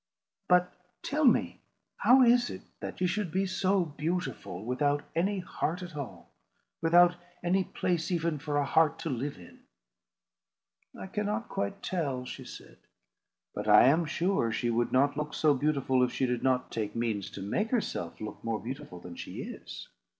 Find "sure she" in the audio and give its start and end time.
14.05-14.71